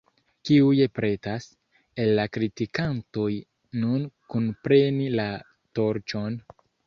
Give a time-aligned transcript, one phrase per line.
[0.49, 1.43] Kiuj pretas,
[2.03, 3.27] el la kritikantoj,
[3.83, 5.27] nun kunpreni la
[5.81, 6.41] torĉon?